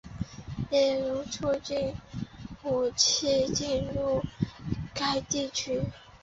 [0.71, 1.93] 例如促进
[2.63, 4.23] 武器进入
[4.95, 5.83] 该地区。